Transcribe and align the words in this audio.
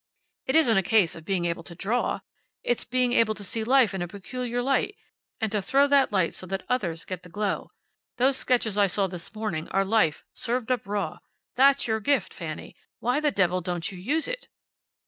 It 0.47 0.55
isn't 0.55 0.77
a 0.79 0.81
case 0.81 1.13
of 1.13 1.25
being 1.25 1.45
able 1.45 1.61
to 1.61 1.75
draw. 1.75 2.21
It's 2.63 2.85
being 2.85 3.13
able 3.13 3.35
to 3.35 3.43
see 3.43 3.63
life 3.63 3.93
in 3.93 4.01
a 4.01 4.07
peculiar 4.07 4.59
light, 4.59 4.95
and 5.39 5.51
to 5.51 5.61
throw 5.61 5.85
that 5.85 6.11
light 6.11 6.33
so 6.33 6.47
that 6.47 6.63
others 6.67 7.05
get 7.05 7.21
the 7.21 7.29
glow. 7.29 7.69
Those 8.17 8.35
sketches 8.37 8.79
I 8.79 8.87
saw 8.87 9.05
this 9.05 9.35
morning 9.35 9.67
are 9.67 9.85
life, 9.85 10.23
served 10.33 10.71
up 10.71 10.87
raw. 10.87 11.19
That's 11.55 11.87
your 11.87 11.99
gift, 11.99 12.33
Fanny. 12.33 12.75
Why 12.97 13.19
the 13.19 13.29
devil 13.29 13.61
don't 13.61 13.91
you 13.91 13.99
use 13.99 14.27
it!" 14.27 14.47